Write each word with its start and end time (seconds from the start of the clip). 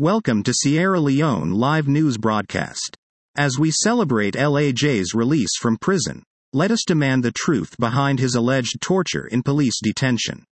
Welcome 0.00 0.42
to 0.44 0.54
Sierra 0.54 0.98
Leone 0.98 1.50
live 1.50 1.86
news 1.86 2.16
broadcast. 2.16 2.96
As 3.36 3.58
we 3.58 3.70
celebrate 3.70 4.32
LAJ's 4.32 5.12
release 5.12 5.58
from 5.60 5.76
prison, 5.76 6.22
let 6.54 6.70
us 6.70 6.84
demand 6.86 7.22
the 7.22 7.32
truth 7.32 7.76
behind 7.78 8.18
his 8.18 8.34
alleged 8.34 8.80
torture 8.80 9.26
in 9.26 9.42
police 9.42 9.78
detention. 9.82 10.46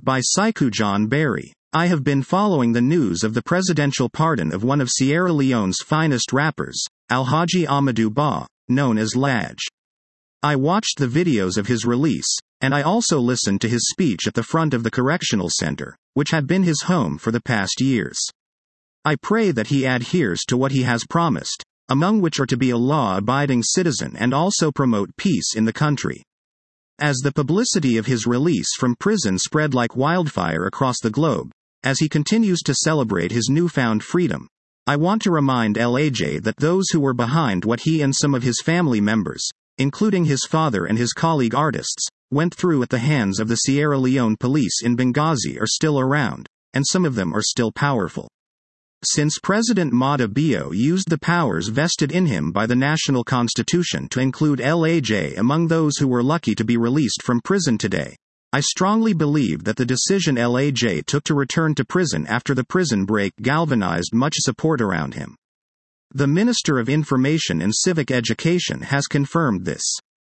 By 0.00 0.20
Saikujohn 0.20 1.08
Barrie. 1.08 1.52
I 1.72 1.86
have 1.86 2.04
been 2.04 2.22
following 2.22 2.72
the 2.72 2.80
news 2.80 3.24
of 3.24 3.34
the 3.34 3.42
presidential 3.42 4.08
pardon 4.08 4.54
of 4.54 4.62
one 4.62 4.80
of 4.80 4.90
Sierra 4.90 5.32
Leone's 5.32 5.80
finest 5.80 6.32
rappers, 6.32 6.80
Alhaji 7.10 7.66
Amadu 7.66 8.14
Bah, 8.14 8.46
known 8.68 8.96
as 8.96 9.14
LAJ. 9.14 9.58
I 10.40 10.54
watched 10.54 10.98
the 10.98 11.08
videos 11.08 11.58
of 11.58 11.66
his 11.66 11.84
release, 11.84 12.32
and 12.60 12.72
I 12.72 12.82
also 12.82 13.18
listened 13.18 13.60
to 13.62 13.68
his 13.68 13.88
speech 13.90 14.28
at 14.28 14.34
the 14.34 14.44
front 14.44 14.72
of 14.72 14.84
the 14.84 14.92
correctional 14.92 15.50
center, 15.50 15.96
which 16.14 16.30
had 16.30 16.46
been 16.46 16.62
his 16.62 16.82
home 16.82 17.18
for 17.18 17.32
the 17.32 17.42
past 17.42 17.80
years. 17.80 18.20
I 19.04 19.16
pray 19.16 19.50
that 19.52 19.68
he 19.68 19.84
adheres 19.84 20.40
to 20.48 20.56
what 20.56 20.72
he 20.72 20.82
has 20.82 21.04
promised, 21.08 21.62
among 21.88 22.20
which 22.20 22.38
are 22.38 22.46
to 22.46 22.56
be 22.56 22.70
a 22.70 22.76
law 22.76 23.16
abiding 23.16 23.62
citizen 23.62 24.16
and 24.16 24.34
also 24.34 24.70
promote 24.70 25.16
peace 25.16 25.54
in 25.56 25.64
the 25.64 25.72
country. 25.72 26.22
As 26.98 27.18
the 27.18 27.32
publicity 27.32 27.96
of 27.96 28.06
his 28.06 28.26
release 28.26 28.74
from 28.76 28.96
prison 28.96 29.38
spread 29.38 29.72
like 29.72 29.96
wildfire 29.96 30.66
across 30.66 30.96
the 31.00 31.10
globe, 31.10 31.52
as 31.84 32.00
he 32.00 32.08
continues 32.08 32.60
to 32.62 32.74
celebrate 32.74 33.30
his 33.30 33.48
newfound 33.48 34.02
freedom, 34.02 34.48
I 34.86 34.96
want 34.96 35.22
to 35.22 35.30
remind 35.30 35.76
LAJ 35.76 36.42
that 36.42 36.56
those 36.56 36.90
who 36.90 37.00
were 37.00 37.14
behind 37.14 37.64
what 37.64 37.80
he 37.80 38.02
and 38.02 38.14
some 38.14 38.34
of 38.34 38.42
his 38.42 38.60
family 38.60 39.00
members, 39.00 39.48
including 39.78 40.24
his 40.24 40.44
father 40.48 40.86
and 40.86 40.98
his 40.98 41.12
colleague 41.12 41.54
artists, 41.54 42.08
went 42.30 42.54
through 42.54 42.82
at 42.82 42.88
the 42.88 42.98
hands 42.98 43.38
of 43.38 43.48
the 43.48 43.56
Sierra 43.56 43.98
Leone 43.98 44.36
police 44.36 44.82
in 44.82 44.96
Benghazi 44.96 45.60
are 45.60 45.66
still 45.66 46.00
around, 46.00 46.46
and 46.74 46.84
some 46.86 47.04
of 47.04 47.14
them 47.14 47.32
are 47.32 47.42
still 47.42 47.70
powerful. 47.70 48.28
Since 49.04 49.38
President 49.40 49.92
Maada 49.92 50.26
Bio 50.26 50.72
used 50.72 51.08
the 51.08 51.18
powers 51.18 51.68
vested 51.68 52.10
in 52.10 52.26
him 52.26 52.50
by 52.50 52.66
the 52.66 52.74
national 52.74 53.22
constitution 53.22 54.08
to 54.08 54.18
include 54.18 54.58
LAJ 54.58 55.38
among 55.38 55.68
those 55.68 55.98
who 55.98 56.08
were 56.08 56.22
lucky 56.22 56.52
to 56.56 56.64
be 56.64 56.76
released 56.76 57.22
from 57.22 57.40
prison 57.40 57.78
today, 57.78 58.16
I 58.52 58.58
strongly 58.58 59.12
believe 59.12 59.62
that 59.64 59.76
the 59.76 59.86
decision 59.86 60.34
LAJ 60.34 61.06
took 61.06 61.22
to 61.24 61.34
return 61.34 61.76
to 61.76 61.84
prison 61.84 62.26
after 62.26 62.56
the 62.56 62.64
prison 62.64 63.04
break 63.04 63.34
galvanized 63.40 64.12
much 64.14 64.34
support 64.38 64.80
around 64.80 65.14
him. 65.14 65.36
The 66.12 66.26
Minister 66.26 66.80
of 66.80 66.88
Information 66.88 67.62
and 67.62 67.72
Civic 67.72 68.10
Education 68.10 68.80
has 68.80 69.06
confirmed 69.06 69.64
this. 69.64 69.84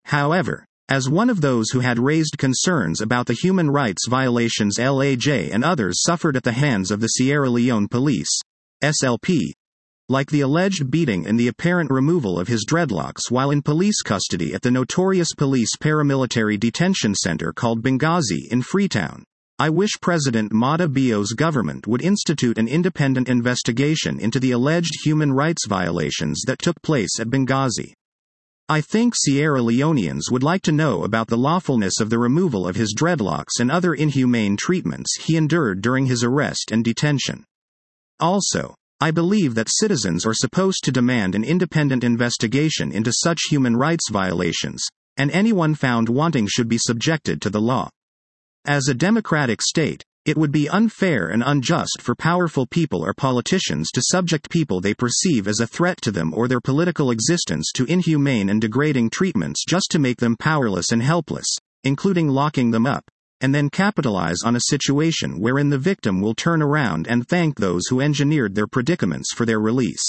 However, 0.05 0.66
as 0.89 1.07
one 1.07 1.29
of 1.29 1.41
those 1.41 1.69
who 1.72 1.81
had 1.81 2.00
raised 2.00 2.39
concerns 2.39 3.00
about 3.00 3.27
the 3.27 3.33
human 3.33 3.69
rights 3.69 4.07
violations 4.07 4.79
LAJ 4.79 5.53
and 5.53 5.63
others 5.63 6.02
suffered 6.02 6.35
at 6.35 6.44
the 6.44 6.52
hands 6.52 6.89
of 6.89 7.00
the 7.00 7.07
Sierra 7.07 7.50
Leone 7.50 7.88
police, 7.88 8.41
SLP, 8.84 9.54
like 10.08 10.30
the 10.30 10.42
alleged 10.42 10.92
beating 10.92 11.26
and 11.26 11.40
the 11.40 11.48
apparent 11.48 11.90
removal 11.90 12.40
of 12.40 12.48
his 12.48 12.64
dreadlocks 12.64 13.31
while 13.31 13.50
in 13.50 13.64
police 13.64 14.04
custody 14.04 14.54
at 14.54 14.62
the 14.62 14.70
notorious 14.70 15.34
police 15.34 15.76
paramilitary 15.78 16.59
detention 16.59 17.16
center 17.16 17.52
called 17.52 17.81
Benghazi 17.81 18.48
in 18.52 18.62
Freetown. 18.62 19.23
I 19.58 19.70
wish 19.70 20.00
President 20.02 20.52
Maada 20.52 20.88
Bio's 20.88 21.31
government 21.31 21.88
would 21.88 22.03
institute 22.03 22.59
an 22.59 22.68
independent 22.68 23.30
investigation 23.30 24.20
into 24.20 24.40
the 24.40 24.52
alleged 24.52 24.94
human 25.03 25.31
rights 25.31 25.66
violations 25.66 26.44
that 26.46 26.59
took 26.59 26.80
place 26.84 27.20
at 27.20 27.30
Benghazi. 27.30 27.94
I 28.70 28.81
think 28.81 29.14
Sierra 29.16 29.62
Leoneans 29.62 30.30
would 30.30 30.44
like 30.44 30.62
to 30.64 30.72
know 30.72 31.03
about 31.03 31.30
the 31.30 31.38
lawfulness 31.38 32.00
of 32.00 32.09
the 32.09 32.20
removal 32.20 32.68
of 32.68 32.76
his 32.76 32.94
dreadlocks 32.94 33.59
and 33.59 33.72
other 33.72 33.94
inhumane 33.94 34.58
treatments 34.58 35.16
he 35.22 35.36
endured 35.38 35.81
during 35.81 36.06
his 36.06 36.23
arrest 36.23 36.72
and 36.72 36.84
detention. 36.84 37.46
Also, 38.19 38.75
I 39.02 39.11
believe 39.11 39.55
that 39.55 39.67
citizens 39.69 40.25
are 40.25 40.33
supposed 40.33 40.83
to 40.85 40.91
demand 40.91 41.35
an 41.35 41.44
independent 41.44 42.03
investigation 42.03 42.91
into 42.91 43.11
such 43.11 43.41
human 43.49 43.75
rights 43.75 44.09
violations, 44.09 44.85
and 45.17 45.30
anyone 45.31 45.75
found 45.75 46.07
wanting 46.07 46.47
should 46.47 46.69
be 46.69 46.78
subjected 46.78 47.41
to 47.41 47.50
the 47.50 47.59
law. 47.59 47.90
As 48.66 48.88
a 48.88 48.94
democratic 48.94 49.62
state, 49.62 50.01
it 50.25 50.38
would 50.38 50.51
be 50.51 50.69
unfair 50.69 51.28
and 51.28 51.44
unjust 51.45 52.01
for 52.01 52.16
powerful 52.16 52.66
people 52.66 53.03
or 53.03 53.13
politicians 53.13 53.91
to 53.91 54.01
subject 54.01 54.50
people 54.50 54.79
they 54.79 54.94
perceive 54.94 55.47
as 55.47 55.59
a 55.59 55.67
threat 55.67 56.01
to 56.01 56.11
them 56.11 56.34
or 56.34 56.47
their 56.47 56.61
political 56.61 57.11
existence 57.11 57.72
to 57.75 57.85
inhumane 57.85 58.50
and 58.50 58.61
degrading 58.61 59.09
treatments 59.09 59.66
just 59.67 59.91
to 59.91 60.00
make 60.00 60.17
them 60.17 60.38
powerless 60.38 60.91
and 60.91 61.03
helpless, 61.03 61.57
including 61.84 62.29
locking 62.29 62.72
them 62.72 62.85
up 62.85 63.03
and 63.45 63.53
then 63.53 63.69
capitalize 63.69 64.39
on 64.44 64.56
a 64.56 64.72
situation 64.72 65.39
wherein 65.39 65.69
the 65.69 65.78
victim 65.78 66.19
will 66.19 66.33
turn 66.33 66.63
around 66.63 67.06
and 67.07 67.28
thank 67.28 67.59
those 67.59 67.83
who 67.88 68.01
engineered 68.01 68.56
their 68.56 68.66
predicaments 68.66 69.31
for 69.35 69.45
their 69.45 69.59
release. 69.59 70.01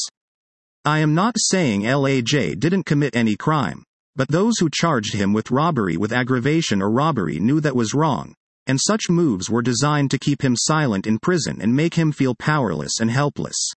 I 0.86 1.00
am 1.00 1.14
not 1.14 1.34
saying 1.36 1.82
LAJ 1.82 2.58
didn't 2.58 2.86
commit 2.86 3.14
any 3.14 3.36
crime, 3.36 3.84
but 4.14 4.28
those 4.28 4.58
who 4.58 4.70
charged 4.72 5.12
him 5.12 5.34
with 5.34 5.50
robbery 5.50 5.98
with 5.98 6.14
aggravation 6.14 6.80
or 6.80 6.90
robbery 6.90 7.38
knew 7.38 7.60
that 7.60 7.76
was 7.76 7.92
wrong, 7.92 8.32
and 8.66 8.80
such 8.80 9.10
moves 9.10 9.50
were 9.50 9.60
designed 9.60 10.10
to 10.12 10.18
keep 10.18 10.40
him 10.40 10.56
silent 10.56 11.06
in 11.06 11.18
prison 11.18 11.60
and 11.60 11.76
make 11.76 11.92
him 11.92 12.12
feel 12.12 12.34
powerless 12.34 13.00
and 13.00 13.10
helpless. 13.10 13.70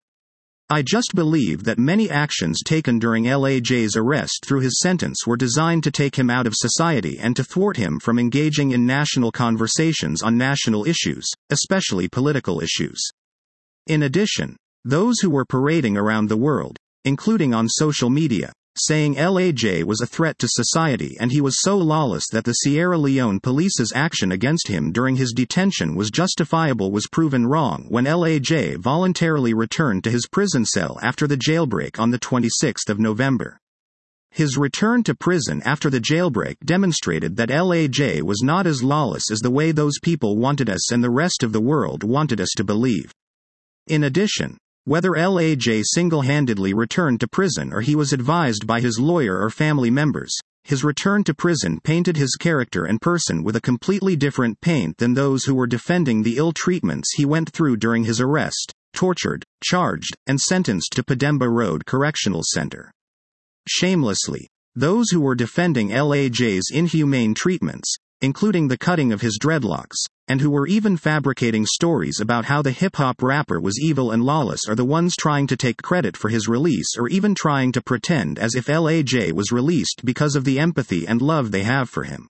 I 0.70 0.82
just 0.82 1.14
believe 1.14 1.64
that 1.64 1.78
many 1.78 2.10
actions 2.10 2.60
taken 2.62 2.98
during 2.98 3.24
LAJ's 3.24 3.96
arrest 3.96 4.44
through 4.44 4.60
his 4.60 4.80
sentence 4.80 5.26
were 5.26 5.38
designed 5.38 5.82
to 5.84 5.90
take 5.90 6.16
him 6.16 6.28
out 6.28 6.46
of 6.46 6.52
society 6.54 7.18
and 7.18 7.34
to 7.36 7.44
thwart 7.44 7.78
him 7.78 7.98
from 7.98 8.18
engaging 8.18 8.72
in 8.72 8.84
national 8.84 9.32
conversations 9.32 10.22
on 10.22 10.36
national 10.36 10.86
issues, 10.86 11.26
especially 11.48 12.06
political 12.06 12.60
issues. 12.60 13.00
In 13.86 14.02
addition, 14.02 14.58
those 14.84 15.20
who 15.20 15.30
were 15.30 15.46
parading 15.46 15.96
around 15.96 16.28
the 16.28 16.36
world, 16.36 16.76
including 17.06 17.54
on 17.54 17.66
social 17.66 18.10
media, 18.10 18.52
saying 18.80 19.14
LAJ 19.16 19.84
was 19.84 20.00
a 20.00 20.06
threat 20.06 20.38
to 20.38 20.48
society 20.48 21.16
and 21.20 21.32
he 21.32 21.40
was 21.40 21.60
so 21.60 21.76
lawless 21.76 22.28
that 22.30 22.44
the 22.44 22.52
Sierra 22.52 22.98
Leone 22.98 23.40
police's 23.40 23.92
action 23.94 24.32
against 24.32 24.68
him 24.68 24.92
during 24.92 25.16
his 25.16 25.32
detention 25.32 25.94
was 25.94 26.10
justifiable 26.10 26.90
was 26.90 27.06
proven 27.06 27.46
wrong 27.46 27.86
when 27.88 28.04
LAJ 28.04 28.76
voluntarily 28.76 29.54
returned 29.54 30.04
to 30.04 30.10
his 30.10 30.26
prison 30.26 30.64
cell 30.64 30.98
after 31.02 31.26
the 31.26 31.36
jailbreak 31.36 31.98
on 31.98 32.10
the 32.10 32.18
26th 32.18 32.88
of 32.88 32.98
November. 32.98 33.58
His 34.30 34.58
return 34.58 35.02
to 35.04 35.14
prison 35.14 35.62
after 35.64 35.90
the 35.90 36.00
jailbreak 36.00 36.56
demonstrated 36.64 37.36
that 37.36 37.48
LAJ 37.48 38.22
was 38.22 38.42
not 38.42 38.66
as 38.66 38.82
lawless 38.82 39.30
as 39.30 39.40
the 39.40 39.50
way 39.50 39.72
those 39.72 39.98
people 40.00 40.36
wanted 40.36 40.68
us 40.68 40.92
and 40.92 41.02
the 41.02 41.10
rest 41.10 41.42
of 41.42 41.52
the 41.52 41.60
world 41.60 42.04
wanted 42.04 42.40
us 42.40 42.50
to 42.56 42.64
believe. 42.64 43.12
In 43.86 44.04
addition, 44.04 44.58
whether 44.88 45.10
LAJ 45.10 45.82
single 45.84 46.22
handedly 46.22 46.72
returned 46.72 47.20
to 47.20 47.28
prison 47.28 47.74
or 47.74 47.82
he 47.82 47.94
was 47.94 48.14
advised 48.14 48.66
by 48.66 48.80
his 48.80 48.98
lawyer 48.98 49.38
or 49.38 49.50
family 49.50 49.90
members, 49.90 50.34
his 50.64 50.82
return 50.82 51.22
to 51.22 51.34
prison 51.34 51.78
painted 51.84 52.16
his 52.16 52.36
character 52.36 52.86
and 52.86 52.98
person 53.02 53.44
with 53.44 53.54
a 53.54 53.60
completely 53.60 54.16
different 54.16 54.58
paint 54.62 54.96
than 54.96 55.12
those 55.12 55.44
who 55.44 55.54
were 55.54 55.66
defending 55.66 56.22
the 56.22 56.38
ill 56.38 56.52
treatments 56.52 57.12
he 57.18 57.26
went 57.26 57.50
through 57.50 57.76
during 57.76 58.04
his 58.04 58.18
arrest, 58.18 58.72
tortured, 58.94 59.44
charged, 59.62 60.16
and 60.26 60.40
sentenced 60.40 60.92
to 60.92 61.04
Pademba 61.04 61.50
Road 61.50 61.84
Correctional 61.84 62.42
Center. 62.42 62.90
Shamelessly, 63.68 64.48
those 64.74 65.10
who 65.10 65.20
were 65.20 65.34
defending 65.34 65.90
LAJ's 65.90 66.70
inhumane 66.72 67.34
treatments, 67.34 67.94
including 68.22 68.68
the 68.68 68.78
cutting 68.78 69.12
of 69.12 69.20
his 69.20 69.38
dreadlocks, 69.38 70.06
and 70.28 70.40
who 70.40 70.50
were 70.50 70.66
even 70.66 70.96
fabricating 70.96 71.64
stories 71.64 72.20
about 72.20 72.44
how 72.44 72.60
the 72.60 72.70
hip 72.70 72.96
hop 72.96 73.22
rapper 73.22 73.58
was 73.58 73.80
evil 73.80 74.12
and 74.12 74.22
lawless 74.22 74.68
are 74.68 74.74
the 74.74 74.84
ones 74.84 75.16
trying 75.16 75.46
to 75.46 75.56
take 75.56 75.82
credit 75.82 76.16
for 76.16 76.28
his 76.28 76.46
release 76.46 76.96
or 76.98 77.08
even 77.08 77.34
trying 77.34 77.72
to 77.72 77.82
pretend 77.82 78.38
as 78.38 78.54
if 78.54 78.66
LAJ 78.66 79.32
was 79.32 79.50
released 79.50 80.02
because 80.04 80.36
of 80.36 80.44
the 80.44 80.58
empathy 80.58 81.06
and 81.06 81.22
love 81.22 81.50
they 81.50 81.62
have 81.62 81.88
for 81.88 82.04
him. 82.04 82.28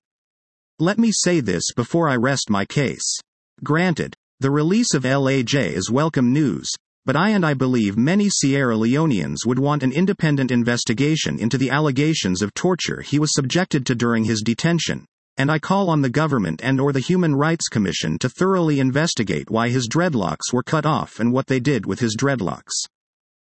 Let 0.79 0.99
me 0.99 1.11
say 1.13 1.41
this 1.41 1.73
before 1.75 2.09
I 2.09 2.15
rest 2.15 2.49
my 2.49 2.65
case. 2.65 3.19
Granted, 3.65 4.15
the 4.41 4.53
release 4.53 4.95
of 4.95 5.03
LAJ 5.03 5.73
is 5.73 5.91
welcome 5.91 6.33
news, 6.33 6.71
but 7.05 7.17
I 7.17 7.31
and 7.31 7.45
I 7.45 7.55
believe 7.55 7.97
many 7.97 8.29
Sierra 8.29 8.77
Leoneans 8.77 9.45
would 9.45 9.59
want 9.59 9.83
an 9.83 9.91
independent 9.91 10.53
investigation 10.53 11.41
into 11.41 11.59
the 11.59 11.71
allegations 11.71 12.43
of 12.43 12.55
torture 12.55 13.01
he 13.01 13.19
was 13.19 13.35
subjected 13.35 13.85
to 13.87 13.97
during 13.97 14.25
his 14.25 14.43
detention, 14.43 15.07
and 15.39 15.51
I 15.51 15.61
call 15.61 15.89
on 15.89 16.03
the 16.03 16.11
government 16.11 16.61
and 16.63 16.81
or 16.81 16.93
the 16.93 17.01
Human 17.01 17.37
Rights 17.37 17.69
Commission 17.69 18.19
to 18.19 18.29
thoroughly 18.29 18.81
investigate 18.81 19.51
why 19.51 19.69
his 19.69 19.89
dreadlocks 19.89 20.53
were 20.53 20.65
cut 20.65 20.85
off 20.85 21.21
and 21.21 21.33
what 21.33 21.47
they 21.47 21.61
did 21.61 21.87
with 21.87 22.01
his 22.01 22.17
dreadlocks. 22.17 22.75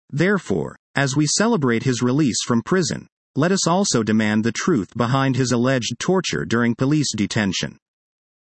Therefore, 0.09 0.75
as 0.95 1.15
we 1.15 1.27
celebrate 1.27 1.83
his 1.83 2.01
release 2.01 2.43
from 2.43 2.63
prison, 2.63 3.07
let 3.35 3.51
us 3.51 3.67
also 3.67 4.01
demand 4.01 4.43
the 4.43 4.51
truth 4.51 4.97
behind 4.97 5.35
his 5.35 5.51
alleged 5.51 5.99
torture 5.99 6.43
during 6.43 6.73
police 6.73 7.13
detention. 7.15 7.77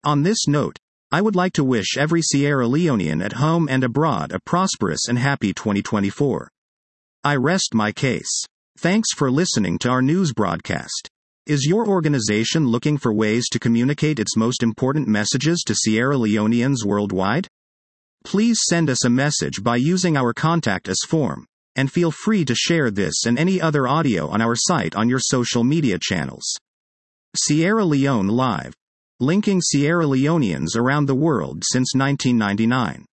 On 0.02 0.22
this 0.22 0.48
note, 0.48 0.78
I 1.12 1.20
would 1.20 1.36
like 1.36 1.52
to 1.54 1.64
wish 1.64 1.96
every 1.98 2.22
Sierra 2.22 2.66
Leonean 2.66 3.22
at 3.24 3.34
home 3.34 3.68
and 3.68 3.84
abroad 3.84 4.32
a 4.32 4.40
prosperous 4.40 5.08
and 5.08 5.18
happy 5.18 5.52
2024. 5.52 6.50
I 7.22 7.36
rest 7.36 7.74
my 7.74 7.92
case. 7.92 8.44
Thanks 8.78 9.12
for 9.14 9.30
listening 9.30 9.78
to 9.80 9.88
our 9.88 10.02
news 10.02 10.32
broadcast. 10.32 11.10
Is 11.46 11.64
your 11.64 11.86
organization 11.86 12.66
looking 12.66 12.98
for 12.98 13.12
ways 13.12 13.44
to 13.52 13.60
communicate 13.60 14.18
its 14.18 14.36
most 14.36 14.64
important 14.64 15.06
messages 15.06 15.62
to 15.68 15.76
Sierra 15.76 16.16
Leoneans 16.16 16.84
worldwide? 16.84 17.46
Please 18.24 18.58
send 18.68 18.90
us 18.90 19.04
a 19.04 19.10
message 19.10 19.62
by 19.62 19.76
using 19.76 20.16
our 20.16 20.32
Contact 20.32 20.88
Us 20.88 21.04
form, 21.06 21.46
and 21.76 21.92
feel 21.92 22.10
free 22.10 22.44
to 22.44 22.56
share 22.56 22.90
this 22.90 23.26
and 23.26 23.38
any 23.38 23.60
other 23.60 23.86
audio 23.86 24.26
on 24.26 24.42
our 24.42 24.56
site 24.56 24.96
on 24.96 25.08
your 25.08 25.20
social 25.20 25.62
media 25.62 26.00
channels. 26.02 26.52
Sierra 27.36 27.84
Leone 27.84 28.26
Live. 28.26 28.74
Linking 29.20 29.60
Sierra 29.60 30.04
Leoneans 30.04 30.76
around 30.76 31.06
the 31.06 31.14
world 31.14 31.62
since 31.64 31.94
1999. 31.94 33.06